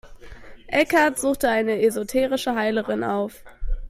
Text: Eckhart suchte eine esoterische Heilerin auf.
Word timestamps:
Eckhart 0.69 1.19
suchte 1.19 1.47
eine 1.47 1.79
esoterische 1.83 2.55
Heilerin 2.55 3.03
auf. 3.03 3.43